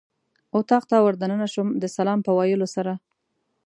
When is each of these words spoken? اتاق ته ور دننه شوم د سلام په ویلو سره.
اتاق 0.57 0.83
ته 0.89 0.97
ور 1.03 1.15
دننه 1.21 1.47
شوم 1.53 1.67
د 1.81 1.83
سلام 1.97 2.19
په 2.25 2.31
ویلو 2.37 2.67
سره. 2.75 2.93